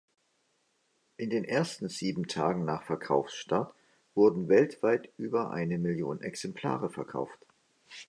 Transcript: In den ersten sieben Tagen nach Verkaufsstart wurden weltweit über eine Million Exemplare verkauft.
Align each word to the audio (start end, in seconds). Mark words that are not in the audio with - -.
In 1.17 1.29
den 1.29 1.43
ersten 1.43 1.87
sieben 1.87 2.27
Tagen 2.27 2.65
nach 2.65 2.81
Verkaufsstart 2.81 3.71
wurden 4.15 4.49
weltweit 4.49 5.11
über 5.19 5.51
eine 5.51 5.77
Million 5.77 6.21
Exemplare 6.21 6.89
verkauft. 6.89 7.45